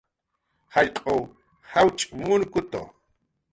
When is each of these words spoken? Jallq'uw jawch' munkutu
Jallq'uw 0.73 1.21
jawch' 1.71 2.03
munkutu 2.17 2.81